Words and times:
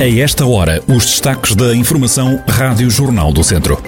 A 0.00 0.08
esta 0.08 0.46
hora, 0.46 0.82
os 0.88 1.04
destaques 1.04 1.54
da 1.54 1.76
Informação 1.76 2.42
Rádio 2.48 2.88
Jornal 2.88 3.34
do 3.34 3.44
Centro. 3.44 3.78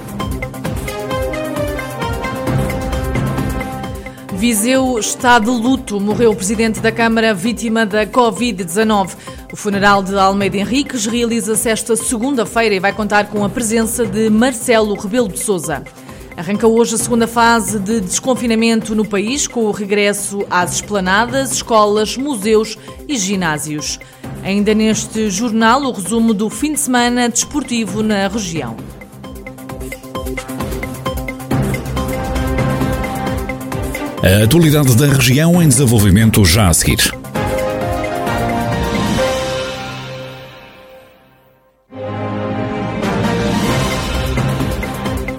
Viseu 4.34 4.98
está 4.98 5.38
de 5.38 5.48
luto. 5.48 5.98
Morreu 5.98 6.32
o 6.32 6.36
presidente 6.36 6.80
da 6.80 6.92
Câmara 6.92 7.32
vítima 7.32 7.86
da 7.86 8.06
Covid-19. 8.06 9.16
O 9.54 9.56
funeral 9.56 10.02
de 10.02 10.14
Almeida 10.14 10.58
Henriques 10.58 11.06
realiza-se 11.06 11.70
esta 11.70 11.96
segunda-feira 11.96 12.74
e 12.74 12.78
vai 12.78 12.92
contar 12.92 13.28
com 13.28 13.42
a 13.42 13.48
presença 13.48 14.04
de 14.04 14.28
Marcelo 14.28 14.94
Rebelo 14.94 15.28
de 15.28 15.38
Souza. 15.38 15.82
Arranca 16.36 16.66
hoje 16.66 16.94
a 16.94 16.98
segunda 16.98 17.26
fase 17.26 17.78
de 17.78 18.00
desconfinamento 18.00 18.94
no 18.94 19.04
país, 19.04 19.46
com 19.46 19.64
o 19.64 19.70
regresso 19.70 20.44
às 20.50 20.76
esplanadas, 20.76 21.52
escolas, 21.52 22.16
museus 22.16 22.78
e 23.06 23.16
ginásios. 23.16 23.98
Ainda 24.42 24.74
neste 24.74 25.30
jornal, 25.30 25.82
o 25.82 25.92
resumo 25.92 26.32
do 26.32 26.48
fim 26.48 26.72
de 26.72 26.80
semana 26.80 27.28
desportivo 27.28 28.02
na 28.02 28.26
região. 28.28 28.76
A 34.22 34.44
atualidade 34.44 34.96
da 34.96 35.06
região 35.06 35.60
em 35.60 35.68
desenvolvimento 35.68 36.44
já 36.44 36.68
a 36.68 36.74
seguir. 36.74 37.21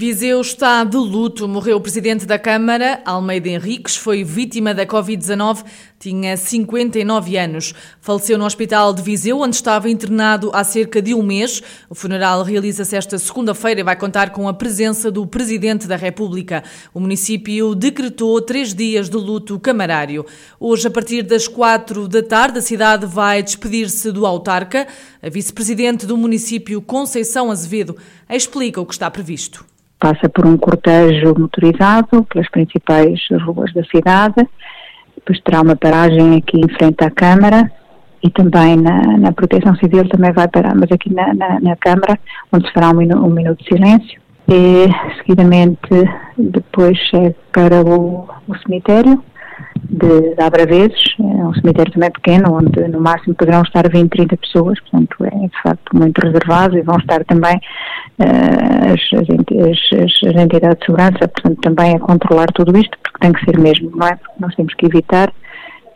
Viseu 0.00 0.40
está 0.40 0.84
de 0.84 0.96
luto. 0.96 1.48
Morreu 1.48 1.76
o 1.76 1.80
presidente 1.80 2.24
da 2.24 2.38
Câmara, 2.38 3.02
Almeida 3.04 3.48
Henriques, 3.48 3.96
foi 3.96 4.22
vítima 4.22 4.72
da 4.72 4.86
Covid-19, 4.86 5.64
tinha 5.98 6.36
59 6.36 7.36
anos. 7.36 7.74
Faleceu 8.00 8.38
no 8.38 8.44
hospital 8.44 8.94
de 8.94 9.02
Viseu, 9.02 9.40
onde 9.40 9.56
estava 9.56 9.90
internado 9.90 10.52
há 10.54 10.62
cerca 10.62 11.02
de 11.02 11.12
um 11.14 11.22
mês. 11.24 11.60
O 11.90 11.96
funeral 11.96 12.44
realiza-se 12.44 12.94
esta 12.94 13.18
segunda-feira 13.18 13.80
e 13.80 13.82
vai 13.82 13.96
contar 13.96 14.30
com 14.30 14.46
a 14.46 14.54
presença 14.54 15.10
do 15.10 15.26
presidente 15.26 15.88
da 15.88 15.96
República. 15.96 16.62
O 16.94 17.00
município 17.00 17.74
decretou 17.74 18.40
três 18.40 18.72
dias 18.72 19.10
de 19.10 19.16
luto 19.16 19.58
camarário. 19.58 20.24
Hoje, 20.60 20.86
a 20.86 20.92
partir 20.92 21.22
das 21.22 21.48
quatro 21.48 22.06
da 22.06 22.22
tarde, 22.22 22.60
a 22.60 22.62
cidade 22.62 23.04
vai 23.04 23.42
despedir-se 23.42 24.12
do 24.12 24.24
autarca. 24.24 24.86
A 25.20 25.28
vice-presidente 25.28 26.06
do 26.06 26.16
município, 26.16 26.80
Conceição 26.80 27.50
Azevedo, 27.50 27.96
explica 28.30 28.80
o 28.80 28.86
que 28.86 28.94
está 28.94 29.10
previsto 29.10 29.66
passa 29.98 30.28
por 30.28 30.46
um 30.46 30.56
cortejo 30.56 31.34
motorizado 31.38 32.24
pelas 32.24 32.48
principais 32.50 33.20
ruas 33.44 33.72
da 33.72 33.82
cidade, 33.84 34.46
depois 35.16 35.40
terá 35.40 35.60
uma 35.60 35.76
paragem 35.76 36.36
aqui 36.36 36.58
em 36.58 36.68
frente 36.76 37.04
à 37.04 37.10
Câmara 37.10 37.70
e 38.22 38.30
também 38.30 38.76
na, 38.76 39.18
na 39.18 39.32
Proteção 39.32 39.74
Civil 39.76 40.08
também 40.08 40.32
vai 40.32 40.48
parar, 40.48 40.74
mas 40.74 40.90
aqui 40.90 41.12
na, 41.12 41.34
na, 41.34 41.60
na 41.60 41.76
Câmara, 41.76 42.18
onde 42.52 42.66
se 42.66 42.72
fará 42.72 42.90
um, 42.90 42.94
minu, 42.94 43.24
um 43.24 43.30
minuto 43.30 43.62
de 43.62 43.68
silêncio. 43.68 44.20
E 44.50 44.86
seguidamente 45.18 45.78
depois 46.38 46.98
segue 47.10 47.36
para 47.52 47.82
o, 47.82 48.26
o 48.48 48.58
cemitério 48.58 49.22
de, 49.88 50.34
de 50.34 50.42
Abraveses, 50.42 51.14
é 51.18 51.22
um 51.22 51.54
cemitério 51.54 51.92
também 51.92 52.10
pequeno, 52.10 52.54
onde 52.54 52.88
no 52.88 53.00
máximo 53.00 53.34
poderão 53.34 53.62
estar 53.62 53.88
20, 53.88 54.10
30 54.10 54.36
pessoas, 54.36 54.78
portanto 54.80 55.16
é 55.24 55.30
de 55.30 55.62
facto 55.62 55.96
muito 55.96 56.18
reservado 56.18 56.76
e 56.78 56.82
vão 56.82 56.96
estar 56.98 57.24
também 57.24 57.56
uh, 58.18 58.92
as, 58.92 59.20
as, 59.20 60.28
as, 60.28 60.42
entidades 60.42 60.78
de 60.78 60.86
segurança, 60.86 61.28
portanto 61.28 61.60
também 61.62 61.96
a 61.96 62.00
controlar 62.00 62.46
tudo 62.54 62.76
isto, 62.76 62.96
porque 63.02 63.18
tem 63.20 63.32
que 63.32 63.44
ser 63.44 63.58
mesmo, 63.58 63.90
não 63.94 64.06
é? 64.06 64.16
Porque 64.16 64.40
nós 64.40 64.54
temos 64.54 64.74
que 64.74 64.86
evitar 64.86 65.32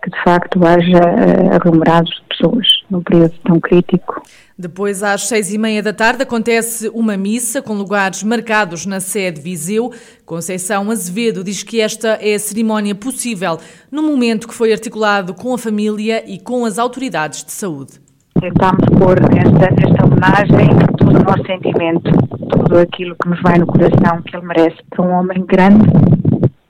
que 0.03 0.11
de 0.11 0.23
facto 0.25 0.59
haja 0.67 0.99
uh, 0.99 1.55
aglomerados 1.55 2.11
de 2.11 2.37
pessoas 2.37 2.67
num 2.91 3.03
período 3.03 3.35
tão 3.45 3.61
crítico. 3.61 4.23
Depois, 4.59 5.03
às 5.03 5.29
seis 5.29 5.53
e 5.53 5.59
meia 5.59 5.83
da 5.83 5.93
tarde, 5.93 6.23
acontece 6.23 6.89
uma 6.91 7.17
missa 7.17 7.63
com 7.63 7.73
lugares 7.73 8.23
marcados 8.23 8.85
na 8.85 9.01
sede 9.01 9.41
Viseu. 9.41 9.91
Conceição 10.27 10.91
Azevedo 10.91 11.43
diz 11.43 11.63
que 11.63 11.81
esta 11.81 12.19
é 12.21 12.35
a 12.35 12.39
cerimónia 12.39 12.95
possível 12.95 13.59
no 13.91 14.03
momento 14.03 14.47
que 14.47 14.55
foi 14.55 14.73
articulado 14.73 15.35
com 15.35 15.55
a 15.55 15.59
família 15.59 16.23
e 16.27 16.39
com 16.39 16.65
as 16.65 16.79
autoridades 16.79 17.45
de 17.45 17.53
saúde. 17.53 18.01
Tentámos 18.41 18.85
pôr 18.99 19.21
nesta, 19.33 19.71
nesta 19.75 20.07
homenagem 20.07 20.69
todo 20.99 21.17
o 21.17 21.25
nosso 21.25 21.47
sentimento, 21.47 22.11
tudo 22.51 22.79
aquilo 22.79 23.17
que 23.23 23.29
nos 23.29 23.41
vai 23.43 23.59
no 23.59 23.67
coração, 23.67 24.23
que 24.23 24.37
ele 24.37 24.47
merece 24.47 24.77
para 24.91 25.05
um 25.05 25.11
homem 25.13 25.45
grande, 25.47 25.89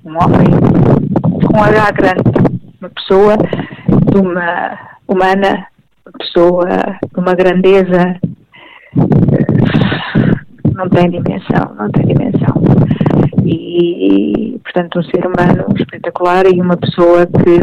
um 0.05 0.13
homem 0.13 0.49
com 1.47 1.63
H 1.63 1.91
grande, 1.93 2.52
uma 2.83 2.91
pessoa 2.91 3.37
de 3.37 4.19
uma 4.19 4.79
humana, 5.07 5.69
uma 6.05 6.13
pessoa 6.19 6.67
de 7.15 7.21
uma 7.21 7.33
grandeza 7.33 8.19
não 10.75 10.89
tem 10.89 11.11
dimensão, 11.11 11.75
não 11.79 11.89
tem 11.93 12.07
dimensão. 12.07 12.55
E, 13.45 14.59
portanto, 14.65 14.99
um 14.99 15.03
ser 15.05 15.25
humano 15.25 15.67
espetacular 15.77 16.47
e 16.47 16.61
uma 16.61 16.77
pessoa 16.77 17.25
que, 17.25 17.61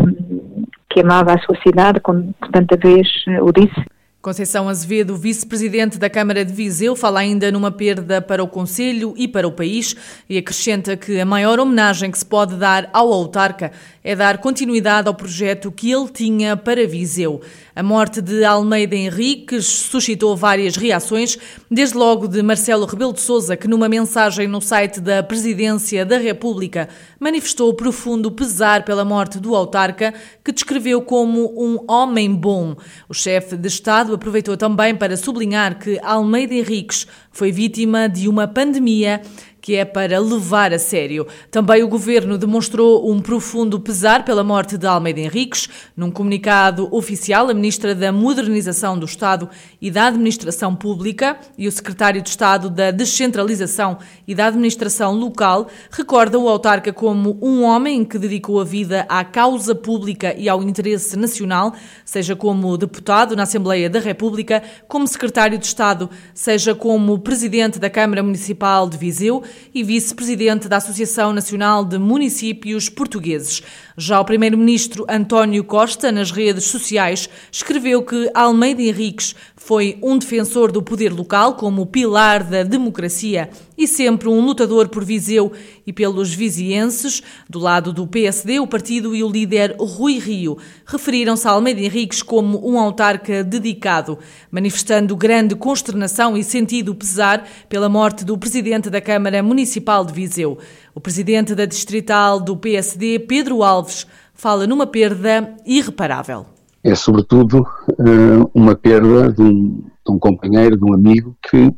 que 0.90 1.02
amava 1.02 1.34
a 1.34 1.40
sua 1.40 1.57
cidade, 1.68 2.00
como 2.00 2.34
tanta 2.53 2.78
vez 2.78 3.07
o 3.41 3.51
disse. 3.51 3.84
Conceição 4.22 4.68
Azevedo, 4.68 5.16
vice-presidente 5.16 5.97
da 5.97 6.09
Câmara 6.09 6.44
de 6.44 6.51
Viseu, 6.51 6.94
fala 6.94 7.22
ainda 7.22 7.50
numa 7.53 7.72
perda 7.72 8.22
para 8.22 8.44
o 8.44 8.50
Conselho 8.50 9.13
e 9.16 9.30
para 9.30 9.47
o 9.47 9.51
país 9.51 9.96
e 10.30 10.38
acrescenta 10.38 10.97
que 10.97 11.22
a 11.22 11.25
maior 11.25 11.57
homenagem 11.57 12.12
que 12.12 12.18
se 12.19 12.25
pode 12.25 12.57
dar 12.57 12.90
ao 12.91 13.13
autarca 13.13 13.72
é 14.04 14.16
dar 14.16 14.38
continuidade 14.38 15.08
ao 15.08 15.14
projeto 15.14 15.72
que 15.72 15.92
ele 15.92 16.08
tinha 16.10 16.56
para 16.56 16.88
Viseu. 16.88 17.42
A 17.76 17.84
morte 17.84 18.22
de 18.22 18.44
Almeida 18.44 18.96
Henriques 18.96 19.66
suscitou 19.66 20.36
várias 20.36 20.76
reações, 20.76 21.38
desde 21.70 21.98
logo 21.98 22.28
de 22.28 22.42
Marcelo 22.42 22.86
Rebelo 22.86 23.14
de 23.14 23.22
Sousa, 23.22 23.56
que 23.56 23.68
numa 23.68 23.88
mensagem 23.88 24.48
no 24.48 24.62
site 24.62 25.00
da 25.00 25.24
Presidência 25.24 26.06
da 26.06 26.18
República 26.18 26.90
manifestou 27.20 27.74
profundo 27.74 28.32
pesar 28.32 28.84
pela 28.84 29.06
morte 29.06 29.40
do 29.40 29.56
autarca, 29.56 30.14
que 30.44 30.52
descreveu 30.52 31.02
como 31.02 31.54
um 31.58 31.80
homem 31.90 32.34
bom. 32.34 32.76
O 33.08 33.14
chefe 33.14 33.56
de 33.56 33.68
Estado 33.68 34.14
aproveitou 34.14 34.58
também 34.58 34.96
para 34.96 35.16
sublinhar 35.16 35.80
que 35.80 36.00
Almeida 36.04 36.54
Henriques 36.54 37.08
foi 37.31 37.52
vítima 37.52 38.10
de 38.10 38.28
uma 38.28 38.48
pandemia 38.48 39.22
que 39.62 39.75
é 39.75 39.86
para 39.86 40.20
levar 40.20 40.74
a 40.74 40.80
sério. 40.80 41.28
Também 41.52 41.84
o 41.84 41.88
governo 41.88 42.38
demonstrou 42.38 43.12
um 43.12 43.20
profundo 43.20 43.80
pesar 43.80 44.24
pela 44.24 44.44
morte 44.44 44.78
de 44.78 44.88
Almeida 44.88 45.20
Henriques. 45.20 45.70
Num 45.96 46.12
comunicado 46.12 46.88
oficial, 46.96 47.50
a 47.50 47.53
ministra 47.53 47.94
da 47.94 48.12
Modernização 48.12 48.98
do 48.98 49.06
Estado 49.06 49.50
e 49.81 49.92
da 49.92 50.08
Administração 50.08 50.75
Pública 50.75 51.38
e 51.58 51.68
o 51.68 51.72
secretário 51.72 52.22
de 52.22 52.30
Estado 52.30 52.69
da 52.69 52.92
Descentralização 52.92 53.98
e 54.28 54.34
da 54.34 54.48
Administração 54.48 55.14
Local 55.14 55.68
recorda 55.92 56.40
o 56.40 56.48
autarca 56.48 56.94
como 56.94 57.38
um 57.42 57.64
homem 57.64 58.06
que 58.06 58.18
dedicou 58.18 58.59
a 58.62 58.64
vida 58.64 59.06
à 59.09 59.24
causa 59.24 59.75
pública 59.75 60.34
e 60.38 60.48
ao 60.48 60.64
interesse 60.64 61.18
nacional, 61.18 61.74
seja 62.06 62.36
como 62.36 62.78
deputado 62.78 63.36
na 63.36 63.44
Assembleia 63.44 63.90
da 63.90 64.00
República, 64.00 64.64
como 64.88 65.08
secretário 65.08 65.58
de 65.58 65.66
Estado, 65.66 66.09
seja 66.34 66.74
como 66.74 67.19
presidente 67.19 67.80
da 67.80 67.90
Câmara 67.90 68.24
Municipal 68.24 68.90
de 68.90 68.98
Viseu 68.98 69.44
e 69.74 69.84
vice-presidente 69.84 70.68
da 70.68 70.78
Associação 70.78 71.34
Nacional 71.34 71.86
de 71.86 71.98
Municípios 71.98 72.90
Portugueses. 72.90 73.62
Já 73.98 74.20
o 74.20 74.26
primeiro-ministro 74.26 75.06
António 75.10 75.64
Costa, 75.64 76.12
nas 76.12 76.32
redes 76.32 76.66
sociais, 76.66 77.30
escreveu 77.52 78.02
que 78.02 78.32
Almeida 78.34 78.82
Henriques 78.82 79.36
foi 79.56 80.00
um 80.02 80.18
defensor 80.18 80.72
do 80.72 80.82
poder 80.82 81.14
local 81.14 81.56
como 81.56 81.86
pilar 81.86 82.44
da 82.44 82.64
democracia 82.64 83.50
e 83.78 83.88
sempre 83.88 84.28
um 84.28 84.40
lutador 84.40 84.90
por 84.90 85.04
Viseu 85.04 85.51
e 85.86 85.94
pelos 85.94 86.34
vizienses. 86.34 87.22
Do 87.50 87.60
lado 87.60 87.94
do 87.94 88.07
PSD, 88.07 88.60
o 88.60 88.68
partido 88.68 89.16
e 89.16 89.24
o 89.24 89.30
líder 89.30 89.75
Rui 89.80 90.18
Rio 90.18 90.57
referiram-se 90.86 91.48
a 91.48 91.51
Almeida 91.51 91.81
Henriques 91.81 92.22
como 92.22 92.68
um 92.68 92.80
autarca 92.80 93.44
dedicado, 93.44 94.18
manifestando 94.50 95.16
grande 95.16 95.56
consternação 95.56 96.38
e 96.38 96.44
sentido 96.44 96.96
pesar 96.96 97.48
pela 97.68 97.88
morte 97.88 98.25
do 98.25 98.38
presidente 98.38 98.90
da 98.90 99.01
Câmara 99.01 99.38
Municipal 99.41 100.06
de 100.06 100.13
Viseu. 100.13 100.57
O 100.94 101.00
presidente 101.00 101.56
da 101.56 101.65
distrital 101.65 102.39
do 102.39 102.57
PSD, 102.57 103.19
Pedro 103.19 103.63
Alves, 103.63 104.06
fala 104.33 104.68
numa 104.68 104.88
perda 104.88 105.56
irreparável 105.65 106.45
é 106.83 106.95
sobretudo 106.95 107.62
uh, 107.62 108.51
uma 108.53 108.75
perda 108.75 109.31
de 109.31 109.41
um, 109.41 109.81
de 109.81 110.12
um, 110.12 110.19
companheiro, 110.19 110.77
de 110.77 110.83
um 110.83 110.94
amigo 110.94 111.36
que 111.50 111.74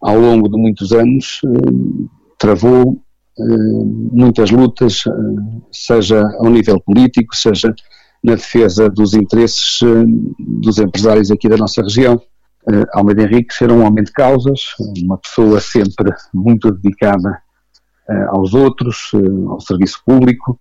ao 0.00 0.18
longo 0.18 0.48
de 0.48 0.56
muitos 0.56 0.92
anos 0.92 1.40
uh, 1.44 2.08
travou 2.38 2.92
uh, 3.38 4.10
muitas 4.12 4.50
lutas, 4.50 5.04
seja 5.72 6.22
ao 6.38 6.50
nível 6.50 6.80
político, 6.80 7.34
seja 7.34 7.74
na 8.22 8.34
defesa 8.34 8.88
dos 8.88 9.14
interesses 9.14 9.80
dos 10.38 10.78
empresários 10.78 11.30
aqui 11.30 11.48
da 11.48 11.56
nossa 11.56 11.82
região. 11.82 12.20
Almeida 12.92 13.22
Henrique 13.22 13.54
era 13.60 13.72
um 13.72 13.84
homem 13.84 14.04
de 14.04 14.12
causas, 14.12 14.60
uma 15.02 15.18
pessoa 15.18 15.60
sempre 15.60 16.12
muito 16.32 16.70
dedicada 16.70 17.40
aos 18.28 18.54
outros, 18.54 19.10
ao 19.48 19.60
serviço 19.60 20.02
público, 20.04 20.58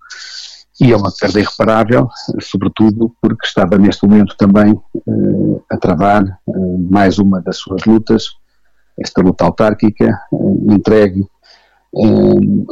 e 0.81 0.93
é 0.93 0.95
uma 0.95 1.11
perda 1.11 1.39
irreparável, 1.41 2.07
sobretudo 2.39 3.13
porque 3.21 3.45
estava 3.45 3.77
neste 3.77 4.07
momento 4.07 4.35
também 4.37 4.79
a 5.69 5.77
travar 5.77 6.23
mais 6.89 7.19
uma 7.19 7.41
das 7.41 7.57
suas 7.57 7.83
lutas, 7.83 8.27
esta 8.97 9.21
luta 9.21 9.43
autárquica, 9.43 10.17
entregue 10.71 11.25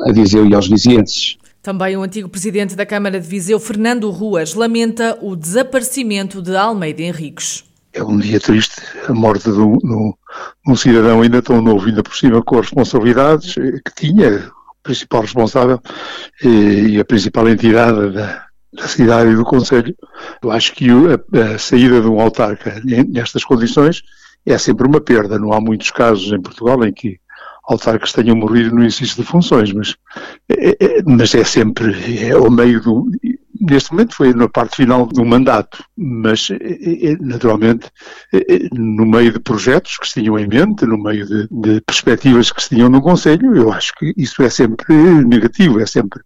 a 0.06 0.12
Viseu 0.14 0.48
e 0.48 0.56
aos 0.56 0.70
vizinhenses. 0.70 1.38
Também 1.62 1.98
o 1.98 2.02
antigo 2.02 2.30
presidente 2.30 2.76
da 2.76 2.86
Câmara 2.86 3.20
de 3.20 3.28
Viseu, 3.28 3.60
Fernando 3.60 4.10
Ruas, 4.10 4.54
lamenta 4.54 5.18
o 5.22 5.36
desaparecimento 5.36 6.42
de 6.42 6.56
Almeida 6.56 7.02
Henriques. 7.02 7.67
É 7.98 8.04
um 8.04 8.20
dia 8.20 8.40
triste, 8.40 8.80
a 9.10 9.14
morte 9.14 9.52
de 9.52 9.60
um, 9.60 9.76
de 9.76 10.14
um 10.68 10.76
cidadão 10.76 11.24
ainda 11.24 11.42
tão 11.42 11.60
novo, 11.64 11.88
ainda 11.88 12.04
por 12.04 12.16
cima 12.16 12.44
com 12.44 12.60
as 12.60 12.68
responsabilidades 12.68 13.58
eh, 13.58 13.80
que 13.84 13.96
tinha, 13.96 14.52
o 14.70 14.84
principal 14.84 15.22
responsável 15.22 15.82
e, 16.44 16.48
eh, 16.48 16.90
e 16.90 17.00
a 17.00 17.06
principal 17.06 17.50
entidade 17.50 18.14
da, 18.14 18.46
da 18.72 18.88
cidade 18.88 19.32
e 19.32 19.36
do 19.36 19.44
Conselho. 19.44 19.96
Eu 20.44 20.52
acho 20.52 20.74
que 20.74 20.88
a, 20.92 21.56
a 21.56 21.58
saída 21.58 22.00
de 22.00 22.08
um 22.08 22.22
autarca 22.22 22.80
nestas 22.84 23.44
condições 23.44 24.04
é 24.46 24.56
sempre 24.60 24.88
uma 24.88 25.02
perda. 25.02 25.40
Não 25.40 25.52
há 25.52 25.60
muitos 25.60 25.90
casos 25.90 26.32
em 26.32 26.40
Portugal 26.40 26.86
em 26.86 26.94
que 26.94 27.20
autarcas 27.64 28.14
tenham 28.14 28.36
morrido 28.36 28.76
no 28.76 28.82
exercício 28.82 29.24
de 29.24 29.28
funções, 29.28 29.74
mas 29.74 29.96
é, 30.50 30.70
é, 30.80 31.04
mas 31.04 31.34
é 31.34 31.44
sempre 31.44 32.24
é 32.24 32.32
ao 32.32 32.52
meio 32.52 32.80
do. 32.80 33.10
Neste 33.62 33.92
momento 33.92 34.15
foi 34.15 34.33
na 34.33 34.48
parte 34.48 34.77
final 34.77 35.06
do 35.06 35.25
mandato, 35.25 35.83
mas 35.95 36.50
é, 36.51 37.12
é 37.12 37.18
naturalmente 37.19 37.89
é, 38.33 38.69
no 38.74 39.06
meio 39.06 39.33
de 39.33 39.39
projetos 39.39 39.98
que 39.98 40.07
se 40.07 40.21
tinham 40.21 40.38
em 40.38 40.48
mente, 40.48 40.86
no 40.86 40.98
meio 40.98 41.25
de, 41.25 41.48
de 41.50 41.81
perspectivas 41.81 42.51
que 42.51 42.62
se 42.62 42.69
tinham 42.69 42.89
no 42.89 43.01
Conselho, 43.01 43.56
eu 43.56 43.71
acho 43.71 43.94
que 43.95 44.13
isso 44.18 44.42
é 44.44 44.50
sempre 44.50 44.94
negativo, 45.24 45.80
é 45.80 45.86
sempre, 45.86 46.21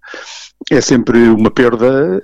é 0.69 0.81
sempre 0.81 1.29
uma 1.29 1.51
perda 1.51 2.21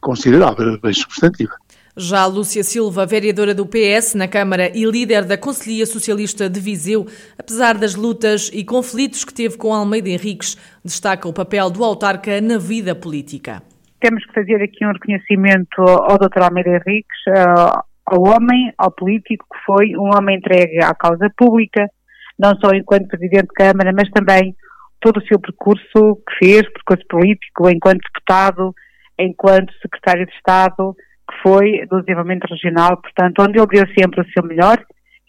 considerável, 0.00 0.78
bem 0.80 0.92
substantiva. 0.92 1.54
Já 1.96 2.24
Lúcia 2.24 2.62
Silva, 2.62 3.04
vereadora 3.04 3.52
do 3.52 3.66
PS 3.66 4.14
na 4.14 4.28
Câmara 4.28 4.70
e 4.74 4.84
líder 4.84 5.24
da 5.24 5.36
Conselhia 5.36 5.84
Socialista 5.84 6.48
de 6.48 6.60
Viseu, 6.60 7.06
apesar 7.36 7.76
das 7.76 7.94
lutas 7.94 8.48
e 8.52 8.64
conflitos 8.64 9.24
que 9.24 9.34
teve 9.34 9.56
com 9.56 9.74
Almeida 9.74 10.08
Henriques, 10.08 10.56
destaca 10.84 11.28
o 11.28 11.32
papel 11.32 11.68
do 11.68 11.84
autarca 11.84 12.40
na 12.40 12.58
vida 12.58 12.94
política. 12.94 13.62
Temos 14.00 14.24
que 14.24 14.32
fazer 14.32 14.62
aqui 14.62 14.84
um 14.84 14.92
reconhecimento 14.92 15.82
ao 15.82 16.18
Dr. 16.18 16.42
Almeida 16.42 16.70
Henriques, 16.70 17.20
ao 18.06 18.22
homem, 18.22 18.72
ao 18.78 18.90
político 18.90 19.44
que 19.52 19.64
foi, 19.64 19.96
um 19.96 20.10
homem 20.16 20.38
entregue 20.38 20.82
à 20.82 20.94
causa 20.94 21.30
pública, 21.36 21.86
não 22.38 22.54
só 22.56 22.70
enquanto 22.74 23.08
Presidente 23.08 23.48
de 23.48 23.54
Câmara, 23.54 23.92
mas 23.94 24.08
também 24.10 24.54
todo 25.00 25.18
o 25.18 25.26
seu 25.26 25.38
percurso 25.38 26.22
que 26.26 26.46
fez, 26.46 26.62
percurso 26.72 27.04
político, 27.08 27.68
enquanto 27.68 28.00
deputado, 28.12 28.74
enquanto 29.18 29.72
Secretário 29.80 30.26
de 30.26 30.32
Estado, 30.32 30.94
que 31.28 31.42
foi 31.42 31.86
do 31.86 32.00
desenvolvimento 32.00 32.48
regional, 32.50 32.96
portanto, 33.00 33.42
onde 33.42 33.58
ele 33.58 33.66
deu 33.66 33.86
sempre 33.96 34.20
o 34.20 34.30
seu 34.32 34.42
melhor 34.42 34.82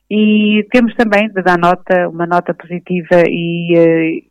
e 0.10 0.66
temos 0.72 0.94
também 0.96 1.30
de 1.30 1.42
dar 1.42 1.58
nota, 1.58 2.10
uma 2.10 2.26
nota 2.26 2.54
positiva 2.54 3.24
e, 3.28 3.78
eh, 3.78 4.24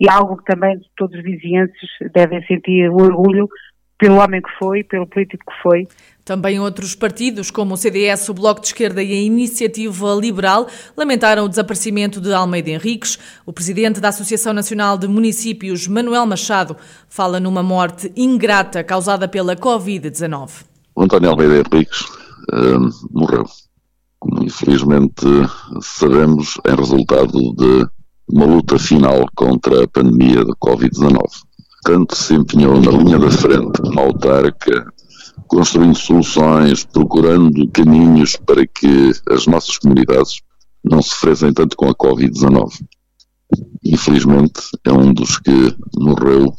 e 0.00 0.10
algo 0.10 0.36
que 0.36 0.44
também 0.44 0.78
todos 0.96 1.16
os 1.16 1.22
vizinhenses 1.22 1.88
devem 2.12 2.44
sentir 2.46 2.90
orgulho 2.90 3.48
pelo 4.02 4.16
homem 4.16 4.42
que 4.42 4.50
foi, 4.58 4.82
pelo 4.82 5.06
político 5.06 5.44
que 5.46 5.62
foi. 5.62 5.86
Também 6.24 6.58
outros 6.58 6.92
partidos, 6.92 7.52
como 7.52 7.74
o 7.74 7.76
CDS, 7.76 8.28
o 8.28 8.34
Bloco 8.34 8.60
de 8.60 8.66
Esquerda 8.66 9.00
e 9.00 9.12
a 9.12 9.22
Iniciativa 9.22 10.12
Liberal, 10.20 10.66
lamentaram 10.96 11.44
o 11.44 11.48
desaparecimento 11.48 12.20
de 12.20 12.32
Almeida 12.32 12.70
Henriques. 12.70 13.16
O 13.46 13.52
presidente 13.52 14.00
da 14.00 14.08
Associação 14.08 14.52
Nacional 14.52 14.98
de 14.98 15.06
Municípios, 15.06 15.86
Manuel 15.86 16.26
Machado, 16.26 16.76
fala 17.08 17.38
numa 17.38 17.62
morte 17.62 18.12
ingrata 18.16 18.82
causada 18.82 19.28
pela 19.28 19.54
Covid-19. 19.54 20.64
O 20.96 21.02
António 21.04 21.30
Almeida 21.30 21.58
Henriques 21.58 22.00
uh, 22.52 22.90
morreu. 23.12 23.44
Como 24.18 24.42
infelizmente 24.42 25.24
sabemos, 25.80 26.58
em 26.66 26.74
resultado 26.74 27.54
de 27.54 27.86
uma 28.28 28.46
luta 28.46 28.80
final 28.80 29.26
contra 29.36 29.84
a 29.84 29.88
pandemia 29.88 30.44
de 30.44 30.52
Covid-19. 30.60 31.51
Tanto 31.82 32.14
se 32.14 32.34
empenhou 32.34 32.80
na 32.80 32.90
linha 32.92 33.18
da 33.18 33.30
frente, 33.30 33.82
na 33.94 34.02
autarca, 34.02 34.86
construindo 35.46 35.96
soluções, 35.96 36.84
procurando 36.84 37.68
caminhos 37.70 38.36
para 38.36 38.66
que 38.66 39.12
as 39.30 39.46
nossas 39.46 39.78
comunidades 39.78 40.40
não 40.84 41.02
sofressem 41.02 41.52
tanto 41.52 41.76
com 41.76 41.88
a 41.88 41.94
Covid-19. 41.94 42.70
Infelizmente, 43.84 44.62
é 44.84 44.92
um 44.92 45.12
dos 45.12 45.38
que 45.38 45.76
morreu 45.98 46.54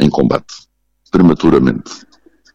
em 0.00 0.08
combate, 0.08 0.54
prematuramente, 1.10 1.90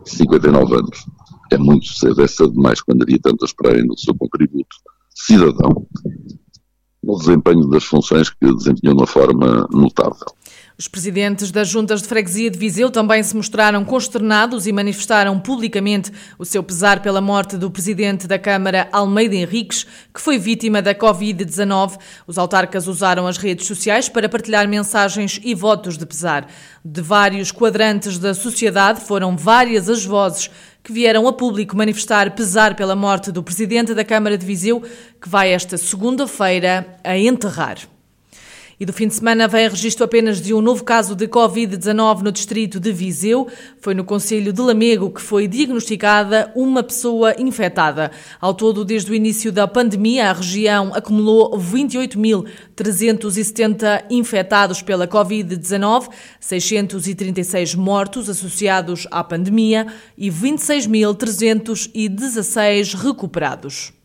59 0.05 0.75
anos 0.75 1.05
é 1.51 1.57
muito 1.57 1.87
cedo, 1.93 2.21
é 2.21 2.27
cedo 2.27 2.51
demais 2.51 2.81
quando 2.81 3.03
havia 3.03 3.19
tanto 3.19 3.43
a 3.43 3.45
esperarem 3.45 3.85
no 3.85 3.97
seu 3.97 4.13
contributo 4.15 4.75
cidadão 5.15 5.87
no 7.03 7.17
desempenho 7.17 7.67
das 7.69 7.85
funções 7.85 8.29
que 8.29 8.53
desempenhou 8.53 8.95
de 8.95 9.01
uma 9.01 9.07
forma 9.07 9.67
notável. 9.71 10.27
Os 10.79 10.87
presidentes 10.87 11.49
das 11.49 11.67
juntas 11.67 12.03
de 12.03 12.07
freguesia 12.07 12.51
de 12.51 12.59
Viseu 12.59 12.91
também 12.91 13.23
se 13.23 13.35
mostraram 13.35 13.83
consternados 13.83 14.67
e 14.67 14.71
manifestaram 14.71 15.39
publicamente 15.39 16.11
o 16.37 16.45
seu 16.45 16.61
pesar 16.61 17.01
pela 17.01 17.19
morte 17.19 17.57
do 17.57 17.71
presidente 17.71 18.27
da 18.27 18.37
Câmara, 18.37 18.87
Almeida 18.91 19.33
Henriques, 19.33 19.87
que 20.13 20.21
foi 20.21 20.37
vítima 20.37 20.79
da 20.79 20.93
Covid-19. 20.93 21.97
Os 22.27 22.37
autarcas 22.37 22.85
usaram 22.85 23.25
as 23.25 23.39
redes 23.39 23.65
sociais 23.65 24.07
para 24.07 24.29
partilhar 24.29 24.67
mensagens 24.67 25.39
e 25.43 25.55
votos 25.55 25.97
de 25.97 26.05
pesar. 26.05 26.47
De 26.85 27.01
vários 27.01 27.51
quadrantes 27.51 28.19
da 28.19 28.35
sociedade, 28.35 29.01
foram 29.01 29.35
várias 29.35 29.89
as 29.89 30.05
vozes 30.05 30.47
que 30.83 30.93
vieram 30.93 31.27
a 31.27 31.33
público 31.33 31.75
manifestar 31.75 32.35
pesar 32.35 32.75
pela 32.75 32.95
morte 32.95 33.31
do 33.31 33.41
presidente 33.41 33.95
da 33.95 34.05
Câmara 34.05 34.37
de 34.37 34.45
Viseu, 34.45 34.83
que 35.19 35.27
vai 35.27 35.51
esta 35.51 35.75
segunda-feira 35.75 36.99
a 37.03 37.17
enterrar. 37.17 37.79
E 38.79 38.85
do 38.85 38.93
fim 38.93 39.07
de 39.07 39.15
semana 39.15 39.47
vem 39.47 39.67
registro 39.67 40.05
apenas 40.05 40.39
de 40.39 40.53
um 40.53 40.61
novo 40.61 40.83
caso 40.83 41.15
de 41.15 41.27
Covid-19 41.27 42.21
no 42.21 42.31
distrito 42.31 42.79
de 42.79 42.93
Viseu. 42.93 43.47
Foi 43.81 43.95
no 43.95 44.03
Conselho 44.03 44.53
de 44.53 44.61
Lamego 44.61 45.09
que 45.09 45.19
foi 45.19 45.47
diagnosticada 45.47 46.51
uma 46.55 46.83
pessoa 46.83 47.33
infectada. 47.41 48.11
Ao 48.39 48.53
todo, 48.53 48.85
desde 48.85 49.11
o 49.11 49.15
início 49.15 49.51
da 49.51 49.67
pandemia, 49.67 50.29
a 50.29 50.33
região 50.33 50.93
acumulou 50.93 51.57
28.370 51.57 54.03
infectados 54.11 54.83
pela 54.83 55.07
Covid-19, 55.07 56.09
636 56.39 57.73
mortos 57.73 58.29
associados 58.29 59.07
à 59.09 59.23
pandemia 59.23 59.87
e 60.15 60.29
26.316 60.29 62.93
recuperados. 62.93 63.96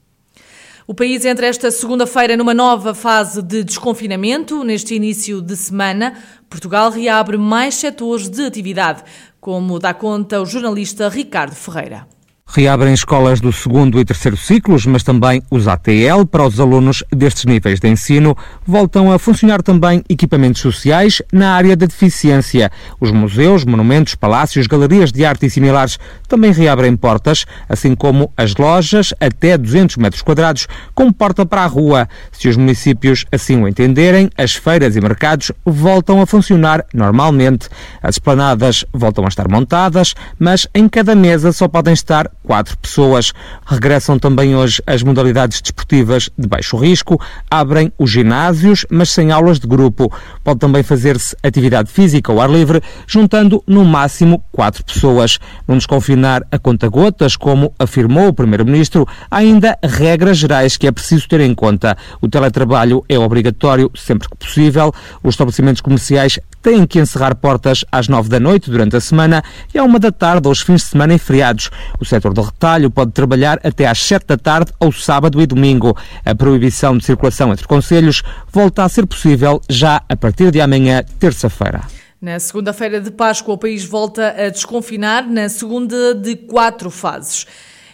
O 0.84 0.92
país 0.92 1.24
entra 1.24 1.46
esta 1.46 1.70
segunda-feira 1.70 2.36
numa 2.36 2.52
nova 2.52 2.92
fase 2.92 3.40
de 3.40 3.62
desconfinamento. 3.62 4.64
Neste 4.64 4.96
início 4.96 5.40
de 5.40 5.56
semana, 5.56 6.18
Portugal 6.50 6.90
reabre 6.90 7.36
mais 7.36 7.76
setores 7.76 8.28
de 8.28 8.42
atividade, 8.44 9.04
como 9.40 9.78
dá 9.78 9.94
conta 9.94 10.42
o 10.42 10.46
jornalista 10.46 11.08
Ricardo 11.08 11.54
Ferreira. 11.54 12.08
Reabrem 12.54 12.92
escolas 12.92 13.40
do 13.40 13.50
segundo 13.50 13.98
e 13.98 14.04
terceiro 14.04 14.36
ciclos, 14.36 14.84
mas 14.84 15.02
também 15.02 15.42
os 15.50 15.66
ATL 15.66 16.26
para 16.30 16.46
os 16.46 16.60
alunos 16.60 17.02
destes 17.10 17.46
níveis 17.46 17.80
de 17.80 17.88
ensino. 17.88 18.36
Voltam 18.66 19.10
a 19.10 19.18
funcionar 19.18 19.62
também 19.62 20.04
equipamentos 20.06 20.60
sociais 20.60 21.22
na 21.32 21.54
área 21.54 21.74
da 21.74 21.86
deficiência. 21.86 22.70
Os 23.00 23.10
museus, 23.10 23.64
monumentos, 23.64 24.14
palácios, 24.14 24.66
galerias 24.66 25.10
de 25.10 25.24
arte 25.24 25.46
e 25.46 25.50
similares 25.50 25.98
também 26.28 26.52
reabrem 26.52 26.94
portas, 26.94 27.46
assim 27.70 27.94
como 27.94 28.30
as 28.36 28.54
lojas 28.54 29.14
até 29.18 29.56
200 29.56 29.96
metros 29.96 30.20
quadrados, 30.20 30.68
com 30.94 31.10
porta 31.10 31.46
para 31.46 31.62
a 31.62 31.66
rua. 31.66 32.06
Se 32.32 32.50
os 32.50 32.56
municípios 32.58 33.24
assim 33.32 33.62
o 33.62 33.66
entenderem, 33.66 34.28
as 34.36 34.54
feiras 34.54 34.94
e 34.94 35.00
mercados 35.00 35.52
voltam 35.64 36.20
a 36.20 36.26
funcionar 36.26 36.84
normalmente. 36.92 37.70
As 38.02 38.16
esplanadas 38.16 38.84
voltam 38.92 39.24
a 39.24 39.28
estar 39.28 39.48
montadas, 39.48 40.12
mas 40.38 40.66
em 40.74 40.86
cada 40.86 41.14
mesa 41.14 41.50
só 41.50 41.66
podem 41.66 41.94
estar 41.94 42.30
quatro 42.42 42.76
pessoas. 42.78 43.32
Regressam 43.66 44.18
também 44.18 44.54
hoje 44.54 44.82
as 44.86 45.02
modalidades 45.02 45.60
desportivas 45.60 46.28
de 46.36 46.46
baixo 46.46 46.76
risco, 46.76 47.20
abrem 47.50 47.92
os 47.98 48.10
ginásios, 48.10 48.84
mas 48.90 49.10
sem 49.10 49.30
aulas 49.30 49.58
de 49.58 49.66
grupo. 49.66 50.12
Pode 50.42 50.58
também 50.58 50.82
fazer-se 50.82 51.36
atividade 51.42 51.90
física 51.90 52.32
ao 52.32 52.40
ar 52.40 52.50
livre, 52.50 52.82
juntando 53.06 53.62
no 53.66 53.84
máximo 53.84 54.42
quatro 54.50 54.84
pessoas. 54.84 55.38
Vão 55.66 55.76
desconfinar 55.76 56.42
a 56.50 56.58
conta-gotas, 56.58 57.36
como 57.36 57.72
afirmou 57.78 58.28
o 58.28 58.32
Primeiro-Ministro, 58.32 59.06
ainda 59.30 59.78
regras 59.82 60.38
gerais 60.38 60.76
que 60.76 60.86
é 60.86 60.92
preciso 60.92 61.28
ter 61.28 61.40
em 61.40 61.54
conta. 61.54 61.96
O 62.20 62.28
teletrabalho 62.28 63.04
é 63.08 63.18
obrigatório 63.18 63.90
sempre 63.94 64.28
que 64.28 64.36
possível. 64.36 64.92
Os 65.22 65.34
estabelecimentos 65.34 65.80
comerciais 65.80 66.38
têm 66.62 66.86
que 66.86 67.00
encerrar 67.00 67.34
portas 67.34 67.84
às 67.90 68.06
nove 68.08 68.28
da 68.28 68.38
noite 68.38 68.70
durante 68.70 68.96
a 68.96 69.00
semana 69.00 69.42
e 69.74 69.78
à 69.78 69.84
uma 69.84 69.98
da 69.98 70.12
tarde 70.12 70.48
aos 70.48 70.60
fins 70.60 70.82
de 70.82 70.88
semana 70.88 71.14
e 71.14 71.18
feriados. 71.18 71.70
O 71.98 72.04
setor 72.04 72.32
do 72.32 72.42
retalho 72.42 72.90
pode 72.90 73.10
trabalhar 73.12 73.58
até 73.64 73.86
às 73.86 73.98
7 73.98 74.26
da 74.26 74.38
tarde 74.38 74.72
ao 74.78 74.92
sábado 74.92 75.42
e 75.42 75.46
domingo. 75.46 75.96
A 76.24 76.34
proibição 76.34 76.96
de 76.96 77.04
circulação 77.04 77.52
entre 77.52 77.66
conselhos 77.66 78.22
volta 78.50 78.84
a 78.84 78.88
ser 78.88 79.06
possível 79.06 79.60
já 79.68 80.02
a 80.08 80.16
partir 80.16 80.50
de 80.50 80.60
amanhã, 80.60 81.02
terça-feira. 81.18 81.82
Na 82.20 82.38
segunda-feira 82.38 83.00
de 83.00 83.10
Páscoa, 83.10 83.54
o 83.54 83.58
país 83.58 83.84
volta 83.84 84.28
a 84.28 84.48
desconfinar 84.48 85.26
na 85.26 85.48
segunda 85.48 86.14
de 86.14 86.36
quatro 86.36 86.88
fases. 86.88 87.46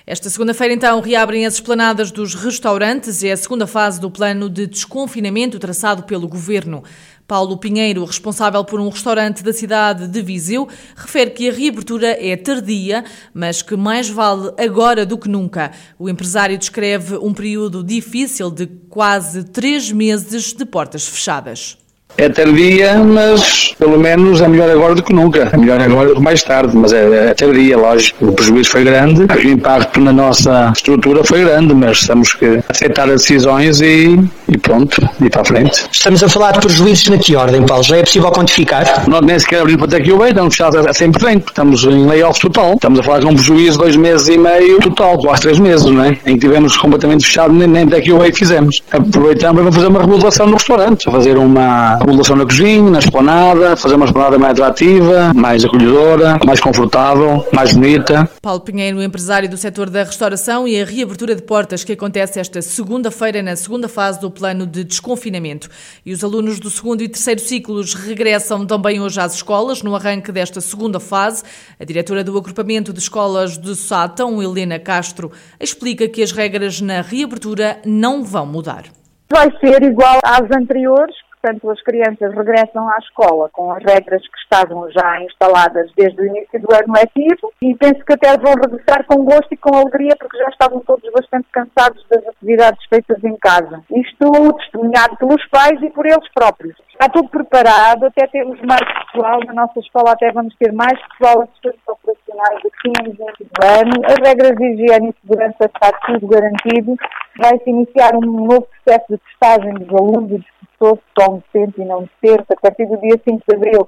Esta 0.07 0.31
segunda-feira, 0.31 0.73
então, 0.73 1.01
reabrem 1.01 1.45
as 1.45 1.55
esplanadas 1.55 2.11
dos 2.11 2.35
restaurantes 2.35 3.23
e 3.23 3.29
é 3.29 3.33
a 3.33 3.37
segunda 3.37 3.67
fase 3.67 4.01
do 4.01 4.11
plano 4.11 4.49
de 4.49 4.67
desconfinamento 4.67 5.59
traçado 5.59 6.03
pelo 6.03 6.27
governo. 6.27 6.83
Paulo 7.29 7.59
Pinheiro, 7.59 8.07
responsável 8.07 8.65
por 8.65 8.81
um 8.81 8.89
restaurante 8.89 9.43
da 9.43 9.53
cidade 9.53 10.09
de 10.09 10.23
Viseu, 10.23 10.67
refere 10.97 11.31
que 11.31 11.47
a 11.47 11.53
reabertura 11.53 12.17
é 12.19 12.35
tardia, 12.39 13.05
mas 13.35 13.61
que 13.61 13.77
mais 13.77 14.09
vale 14.09 14.51
agora 14.59 15.05
do 15.05 15.19
que 15.19 15.29
nunca. 15.29 15.71
O 15.99 16.09
empresário 16.09 16.57
descreve 16.57 17.19
um 17.19 17.35
período 17.35 17.85
difícil 17.85 18.51
de 18.51 18.67
quase 18.67 19.45
três 19.45 19.93
meses 19.93 20.55
de 20.55 20.65
portas 20.65 21.07
fechadas. 21.07 21.77
É 22.17 22.29
tardia, 22.29 22.99
mas 22.99 23.75
pelo 23.79 23.97
menos 23.97 24.41
é 24.41 24.49
melhor 24.49 24.69
agora 24.69 24.95
do 24.95 25.03
que 25.05 25.13
nunca. 25.13 25.51
É 25.53 25.57
melhor 25.57 25.81
agora 25.81 26.09
do 26.09 26.15
que 26.17 26.21
mais 26.21 26.43
tarde, 26.43 26.77
mas 26.77 26.93
é, 26.93 27.29
é 27.31 27.35
tardia, 27.35 27.77
lógico. 27.77 28.27
O 28.27 28.33
prejuízo 28.33 28.71
foi 28.71 28.83
grande, 28.83 29.23
o 29.23 29.49
impacto 29.49 30.01
na 30.01 30.13
nossa 30.13 30.73
estrutura 30.75 31.23
foi 31.23 31.45
grande, 31.45 31.73
mas 31.75 32.01
temos 32.07 32.35
que 32.35 32.61
aceitar 32.69 33.05
as 33.09 33.21
decisões 33.21 33.81
e, 33.81 34.19
e 34.49 34.59
pronto, 34.59 35.09
e 35.21 35.31
para 35.31 35.43
a 35.43 35.45
frente. 35.45 35.89
Estamos 35.93 36.21
a 36.25 36.29
falar 36.29 36.53
de 36.53 36.61
prejuízos 36.61 37.07
na 37.09 37.19
que 37.19 37.37
ordem, 37.37 37.65
Paulo? 37.65 37.85
Já 37.85 37.99
é 37.99 38.03
possível 38.03 38.33
quantificar? 38.33 39.09
Nós 39.09 39.21
nem 39.21 39.39
sequer 39.39 39.61
abrimos 39.61 39.87
para 39.87 40.15
o 40.15 40.19
bem, 40.19 40.29
estamos 40.29 40.55
fechados 40.57 40.87
a 40.87 40.91
100%, 40.91 41.45
estamos 41.47 41.85
em 41.85 42.05
layoff 42.05 42.41
total. 42.41 42.75
Estamos 42.75 42.99
a 42.99 43.03
falar 43.05 43.21
de 43.21 43.27
um 43.27 43.35
prejuízo 43.35 43.73
de 43.73 43.79
dois 43.79 43.95
meses 43.95 44.27
e 44.27 44.37
meio 44.37 44.81
total, 44.81 45.19
quase 45.19 45.43
três 45.43 45.59
meses, 45.61 45.87
não 45.87 46.03
é? 46.03 46.19
Em 46.27 46.35
que 46.35 46.41
tivemos 46.41 46.77
completamente 46.77 47.25
fechado, 47.25 47.53
nem, 47.53 47.69
nem 47.69 47.87
take 47.87 48.11
away 48.11 48.33
fizemos. 48.33 48.83
Aproveitamos 48.91 49.63
para 49.63 49.73
fazer 49.73 49.87
uma 49.87 50.01
remodelação 50.01 50.47
no 50.47 50.55
restaurante, 50.55 51.05
fazer 51.05 51.39
uma 51.39 51.98
remodelação 51.99 52.37
na 52.37 52.45
cozinha, 52.45 52.91
na 52.91 52.99
esplanada, 52.99 53.77
fazer 53.77 53.95
uma 53.97 54.07
esplanada 54.07 54.39
mais 54.39 54.53
atrativa, 54.53 55.33
mais 55.35 55.65
acolhedora, 55.65 56.39
mais 56.45 56.61
confortável, 56.61 57.47
mais 57.53 57.73
bonita. 57.73 58.29
Paulo 58.41 58.61
Pinheiro, 58.61 59.03
empresário 59.03 59.49
do 59.49 59.57
setor 59.57 59.91
da 59.91 60.05
restauração 60.05 60.67
e 60.67 60.81
a 60.81 60.85
reabertura 60.85 61.35
de 61.35 61.43
portas 61.43 61.85
que 61.85 61.93
acontece 61.93 62.39
esta 62.39 62.63
segunda-feira 62.63 63.43
na 63.43 63.57
segunda 63.57 63.89
fase 63.89 64.21
do 64.21 64.31
plano 64.31 64.67
de 64.67 64.85
desconfinamento. 64.85 65.69
E 66.05 66.13
os 66.13 66.23
alunos 66.23 66.61
do 66.61 66.71
segundo 66.71 67.03
e 67.03 67.09
terceiro 67.09 67.41
ciclos 67.41 67.95
regressam 67.95 68.65
também 68.65 69.01
hoje 69.01 69.21
às 69.21 69.35
escolas 69.35 69.83
no 69.83 69.95
arranque 69.95 70.33
desta 70.33 70.61
segunda 70.61 71.01
fase. 71.01 71.43
A 71.79 71.85
diretora 71.85 72.23
do 72.23 72.37
agrupamento 72.37 72.93
de 72.93 73.01
escolas 73.01 73.59
de 73.59 73.75
Sátão, 73.75 74.43
Helena 74.43 74.79
Castro, 74.79 75.33
explica 75.61 76.09
que 76.09 76.23
as 76.23 76.33
regras 76.33 76.81
na 76.81 77.01
reabertura 77.01 77.79
não 77.85 78.23
vão 78.23 78.47
mudar. 78.47 78.85
Vai 79.31 79.51
ser 79.61 79.83
igual 79.83 80.19
às 80.25 80.51
anteriores, 80.51 81.15
portanto, 81.41 81.71
as 81.71 81.81
crianças 81.83 82.35
regressam 82.35 82.89
à 82.89 82.99
escola 82.99 83.49
com 83.53 83.73
as 83.73 83.83
regras 83.85 84.23
que 84.23 84.39
estavam 84.39 84.91
já 84.91 85.23
instaladas 85.23 85.91
desde 85.97 86.21
o 86.21 86.27
início 86.27 86.61
do 86.61 86.75
ano 86.75 86.95
letivo 86.95 87.53
e 87.63 87.75
penso 87.77 88.05
que 88.05 88.13
até 88.13 88.37
vão 88.37 88.55
regressar 88.55 89.05
com 89.07 89.25
gosto 89.25 89.53
e 89.53 89.57
com 89.57 89.75
alegria 89.75 90.17
porque 90.19 90.39
já 90.39 90.49
estavam 90.49 90.81
todos 90.81 91.11
bastante 91.13 91.47
cansados 91.53 92.05
das 92.11 92.27
atividades 92.27 92.85
feitas 92.89 93.23
em 93.23 93.37
casa. 93.37 93.83
Isto 93.91 94.53
testemunhado 94.59 95.17
pelos 95.17 95.45
pais 95.49 95.81
e 95.83 95.91
por 95.91 96.07
eles 96.07 96.29
próprios. 96.35 96.77
Está 96.91 97.09
tudo 97.11 97.29
preparado, 97.29 98.07
até 98.07 98.27
temos 98.27 98.61
mais 98.63 98.83
pessoal, 99.07 99.39
na 99.47 99.53
nossa 99.53 99.79
escola 99.79 100.13
até 100.13 100.33
vamos 100.33 100.55
ter 100.57 100.73
mais 100.73 100.99
pessoal 101.13 101.43
assistentes 101.43 101.87
operacionais 101.87 102.63
do 102.63 102.71
que 102.71 102.91
tínhamos 102.91 103.17
do 103.17 103.27
ano. 103.65 103.93
As 104.05 104.29
regras 104.29 104.57
de 104.57 104.65
higiene 104.65 105.11
e 105.11 105.21
segurança 105.21 105.65
está 105.65 105.93
tudo 106.07 106.27
garantido. 106.27 106.97
Vai-se 107.39 107.71
iniciar 107.71 108.17
um 108.17 108.21
novo 108.21 108.67
processo 108.85 109.07
de 109.11 109.19
testagem 109.19 109.75
dos 109.75 109.89
alunos 109.91 110.31
e 110.33 110.39
dos 110.39 110.58
professores, 110.79 111.01
só 111.19 111.29
docente 111.29 111.81
e 111.81 111.85
não 111.85 112.01
docente, 112.01 112.47
a 112.51 112.61
partir 112.61 112.87
do 112.87 112.97
dia 112.99 113.21
5 113.29 113.43
de 113.49 113.57
abril 113.57 113.87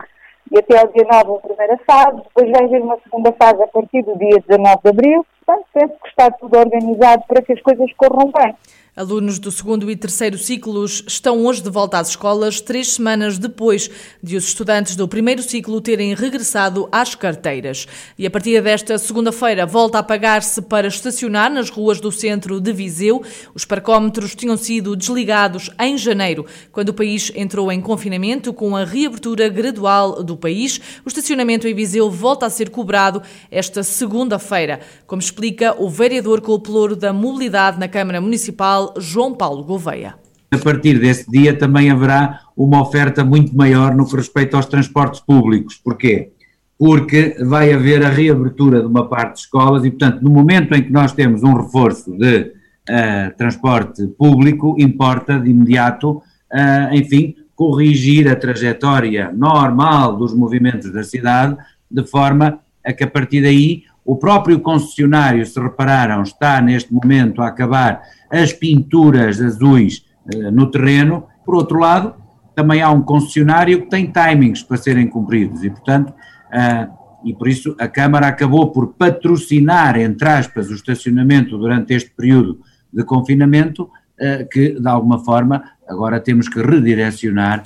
e 0.51 0.59
até 0.59 0.79
ao 0.79 0.89
dia 0.89 1.07
9 1.11 1.39
a 1.39 1.49
primeira 1.49 1.79
fase, 1.87 2.23
depois 2.23 2.51
vai 2.51 2.65
haver 2.65 2.83
uma 2.83 2.99
segunda 3.05 3.33
fase 3.33 3.63
a 3.63 3.69
partir 3.69 4.03
do 4.03 4.19
dia 4.19 4.43
19 4.49 4.79
de 4.83 4.89
abril. 4.91 5.27
Portanto, 5.45 5.67
penso 5.73 5.95
que 6.03 6.09
está 6.09 6.31
tudo 6.31 6.59
organizado 6.59 7.25
para 7.27 7.43
que 7.43 7.53
as 7.53 7.63
coisas 7.63 7.93
corram 7.95 8.31
bem. 8.33 8.55
Alunos 8.97 9.39
do 9.39 9.53
segundo 9.53 9.89
e 9.89 9.95
terceiro 9.95 10.37
ciclos 10.37 11.05
estão 11.07 11.47
hoje 11.47 11.63
de 11.63 11.71
volta 11.71 11.99
às 11.99 12.09
escolas, 12.09 12.61
três 12.61 12.95
semanas 12.95 13.39
depois 13.39 13.89
de 14.21 14.37
os 14.37 14.49
estudantes 14.49 14.97
do 14.97 15.07
primeiro 15.07 15.43
ciclo 15.43 15.81
terem 15.81 16.13
regressado 16.13 16.89
às 16.91 17.15
carteiras. 17.15 17.87
E 18.19 18.27
a 18.27 18.31
partir 18.31 18.61
desta 18.61 18.99
segunda-feira 18.99 19.65
volta 19.65 20.01
a 20.01 20.03
pagar-se 20.03 20.61
para 20.61 20.89
estacionar 20.89 21.51
nas 21.51 21.71
ruas 21.71 22.01
do 22.01 22.11
centro 22.11 22.61
de 22.61 22.73
Viseu. 22.73 23.23
Os 23.55 23.65
parcómetros 23.65 24.35
tinham 24.35 24.57
sido 24.57 24.97
desligados 24.97 25.71
em 25.81 25.97
janeiro, 25.97 26.45
quando 26.73 26.89
o 26.89 26.95
país 26.95 27.31
entrou 27.37 27.71
em 27.71 27.81
confinamento 27.81 28.53
com 28.53 28.77
a 28.77 28.85
reabertura 28.85 29.49
gradual 29.49 30.23
do 30.23 30.37
país. 30.37 30.81
O 31.05 31.09
estacionamento 31.09 31.69
em 31.69 31.75
Viseu 31.75 32.11
volta 32.11 32.45
a 32.45 32.51
ser 32.51 32.71
cobrado 32.71 33.23
esta 33.53 33.85
segunda-feira, 33.85 34.81
como 35.07 35.23
explica 35.31 35.81
o 35.81 35.89
vereador 35.89 36.41
com 36.41 36.53
o 36.53 36.61
pelouro 36.61 36.97
da 36.97 37.13
mobilidade 37.13 37.79
na 37.79 37.87
Câmara 37.87 38.21
Municipal 38.21 38.95
João 38.99 39.33
Paulo 39.33 39.65
Gouveia. 39.65 40.15
A 40.51 40.59
partir 40.59 40.99
desse 40.99 41.31
dia 41.31 41.57
também 41.57 41.91
haverá 41.91 42.41
uma 42.57 42.83
oferta 42.83 43.25
muito 43.25 43.57
maior 43.57 43.95
no 43.95 44.05
que 44.07 44.17
respeita 44.17 44.57
aos 44.57 44.67
transportes 44.67 45.21
públicos. 45.21 45.81
Porquê? 45.83 46.33
Porque 46.77 47.37
vai 47.45 47.73
haver 47.73 48.05
a 48.05 48.09
reabertura 48.09 48.81
de 48.81 48.87
uma 48.87 49.09
parte 49.09 49.35
de 49.35 49.41
escolas 49.41 49.85
e, 49.85 49.91
portanto, 49.91 50.21
no 50.21 50.31
momento 50.31 50.75
em 50.75 50.83
que 50.83 50.91
nós 50.91 51.13
temos 51.13 51.45
um 51.45 51.55
reforço 51.55 52.11
de 52.19 52.41
uh, 52.41 53.37
transporte 53.39 54.07
público, 54.09 54.75
importa 54.79 55.39
de 55.39 55.51
imediato, 55.51 56.11
uh, 56.53 56.93
enfim, 56.93 57.37
corrigir 57.55 58.29
a 58.29 58.35
trajetória 58.35 59.31
normal 59.33 60.17
dos 60.17 60.35
movimentos 60.35 60.93
da 60.93 61.05
cidade, 61.05 61.57
de 61.89 62.05
forma 62.05 62.59
a 62.85 62.93
que 62.93 63.05
a 63.05 63.07
partir 63.07 63.43
daí 63.43 63.85
o 64.11 64.17
próprio 64.17 64.59
concessionário, 64.59 65.47
se 65.47 65.61
repararam, 65.61 66.25
está 66.25 66.61
neste 66.61 66.93
momento 66.93 67.41
a 67.41 67.47
acabar 67.47 68.03
as 68.29 68.53
pinturas 68.53 69.41
azuis 69.41 70.05
uh, 70.35 70.51
no 70.51 70.69
terreno. 70.69 71.29
Por 71.45 71.55
outro 71.55 71.79
lado, 71.79 72.17
também 72.53 72.83
há 72.83 72.91
um 72.91 73.03
concessionário 73.03 73.83
que 73.83 73.89
tem 73.89 74.11
timings 74.11 74.65
para 74.65 74.79
serem 74.79 75.07
cumpridos 75.07 75.63
e, 75.63 75.71
portanto, 75.71 76.11
uh, 76.11 76.93
e 77.25 77.33
por 77.33 77.47
isso 77.47 77.77
a 77.79 77.87
Câmara 77.87 78.27
acabou 78.27 78.73
por 78.73 78.95
patrocinar, 78.95 79.97
entre 79.97 80.29
aspas, 80.29 80.71
o 80.71 80.75
estacionamento 80.75 81.57
durante 81.57 81.95
este 81.95 82.11
período 82.11 82.59
de 82.93 83.05
confinamento, 83.05 83.85
uh, 83.85 84.49
que 84.51 84.71
de 84.71 84.89
alguma 84.89 85.21
forma 85.21 85.63
agora 85.89 86.19
temos 86.19 86.49
que 86.49 86.61
redirecionar 86.61 87.63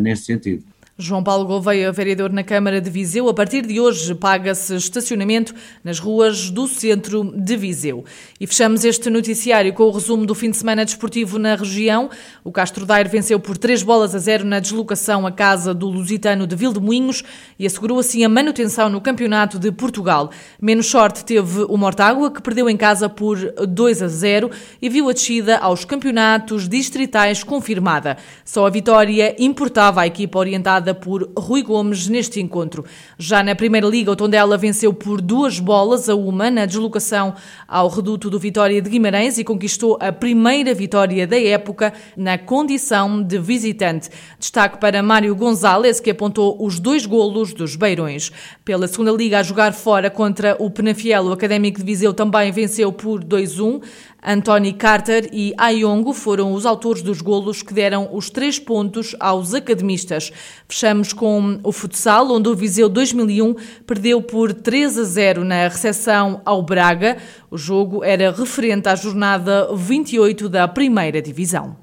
nesse 0.00 0.24
sentido. 0.24 0.71
João 1.02 1.22
Paulo 1.22 1.44
Gouveia, 1.44 1.90
vereador 1.90 2.32
na 2.32 2.44
Câmara 2.44 2.80
de 2.80 2.88
Viseu, 2.88 3.28
a 3.28 3.34
partir 3.34 3.66
de 3.66 3.80
hoje 3.80 4.14
paga-se 4.14 4.76
estacionamento 4.76 5.52
nas 5.82 5.98
ruas 5.98 6.48
do 6.48 6.68
centro 6.68 7.24
de 7.36 7.56
Viseu. 7.56 8.04
E 8.38 8.46
fechamos 8.46 8.84
este 8.84 9.10
noticiário 9.10 9.72
com 9.72 9.82
o 9.82 9.90
resumo 9.90 10.24
do 10.24 10.32
fim 10.32 10.50
de 10.50 10.56
semana 10.56 10.84
desportivo 10.84 11.40
na 11.40 11.56
região. 11.56 12.08
O 12.44 12.52
Castro 12.52 12.86
Daire 12.86 13.08
venceu 13.08 13.40
por 13.40 13.58
três 13.58 13.82
bolas 13.82 14.14
a 14.14 14.18
zero 14.18 14.44
na 14.44 14.60
deslocação 14.60 15.26
à 15.26 15.32
casa 15.32 15.74
do 15.74 15.88
Lusitano 15.88 16.46
de 16.46 16.54
Vildemoinhos 16.54 17.24
e 17.58 17.66
assegurou 17.66 17.98
assim 17.98 18.24
a 18.24 18.28
manutenção 18.28 18.88
no 18.88 19.00
Campeonato 19.00 19.58
de 19.58 19.72
Portugal. 19.72 20.30
Menos 20.60 20.86
sorte 20.86 21.24
teve 21.24 21.62
o 21.68 21.76
Mortágua, 21.76 22.30
que 22.30 22.40
perdeu 22.40 22.70
em 22.70 22.76
casa 22.76 23.08
por 23.08 23.38
2 23.66 24.02
a 24.02 24.08
0 24.08 24.50
e 24.80 24.88
viu 24.88 25.08
a 25.08 25.12
descida 25.12 25.58
aos 25.58 25.84
campeonatos 25.84 26.68
distritais 26.68 27.42
confirmada. 27.42 28.16
Só 28.44 28.66
a 28.66 28.70
vitória 28.70 29.34
importava 29.38 30.02
à 30.02 30.06
equipa 30.06 30.38
orientada 30.38 30.91
por 30.94 31.30
Rui 31.36 31.62
Gomes 31.62 32.08
neste 32.08 32.40
encontro. 32.40 32.84
Já 33.18 33.42
na 33.42 33.54
Primeira 33.54 33.86
Liga, 33.86 34.10
o 34.10 34.16
Tondela 34.16 34.56
venceu 34.56 34.92
por 34.92 35.20
duas 35.20 35.58
bolas 35.58 36.08
a 36.08 36.14
uma 36.14 36.50
na 36.50 36.66
deslocação 36.66 37.34
ao 37.66 37.88
reduto 37.88 38.28
do 38.28 38.38
Vitória 38.38 38.80
de 38.80 38.90
Guimarães 38.90 39.38
e 39.38 39.44
conquistou 39.44 39.98
a 40.00 40.12
primeira 40.12 40.74
vitória 40.74 41.26
da 41.26 41.40
época 41.40 41.92
na 42.16 42.38
condição 42.38 43.22
de 43.22 43.38
visitante. 43.38 44.08
Destaque 44.38 44.78
para 44.78 45.02
Mário 45.02 45.34
Gonzalez, 45.34 46.00
que 46.00 46.10
apontou 46.10 46.56
os 46.64 46.78
dois 46.78 47.06
golos 47.06 47.52
dos 47.52 47.76
Beirões. 47.76 48.30
Pela 48.64 48.86
Segunda 48.86 49.12
Liga, 49.12 49.38
a 49.38 49.42
jogar 49.42 49.72
fora 49.72 50.10
contra 50.10 50.56
o 50.58 50.70
Penafiel, 50.70 51.24
o 51.24 51.32
Académico 51.32 51.78
de 51.78 51.84
Viseu 51.84 52.12
também 52.12 52.52
venceu 52.52 52.92
por 52.92 53.22
2-1. 53.22 53.82
Anthony 54.24 54.72
Carter 54.72 55.28
e 55.32 55.52
Ayongo 55.58 56.12
foram 56.12 56.52
os 56.52 56.64
autores 56.64 57.02
dos 57.02 57.20
golos 57.20 57.60
que 57.60 57.74
deram 57.74 58.08
os 58.12 58.30
três 58.30 58.56
pontos 58.56 59.16
aos 59.18 59.52
academistas. 59.52 60.32
Fechamos 60.68 61.12
com 61.12 61.58
o 61.64 61.72
futsal, 61.72 62.30
onde 62.30 62.48
o 62.48 62.54
Viseu 62.54 62.88
2001 62.88 63.56
perdeu 63.84 64.22
por 64.22 64.54
3 64.54 64.96
a 64.96 65.02
0 65.02 65.44
na 65.44 65.66
recepção 65.66 66.40
ao 66.44 66.62
Braga. 66.62 67.18
O 67.50 67.58
jogo 67.58 68.04
era 68.04 68.30
referente 68.30 68.88
à 68.88 68.94
jornada 68.94 69.74
28 69.74 70.48
da 70.48 70.68
primeira 70.68 71.20
divisão. 71.20 71.81